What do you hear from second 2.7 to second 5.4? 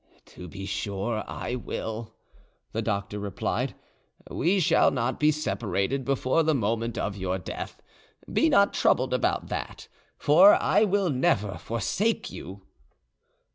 the doctor replied; "we shall not be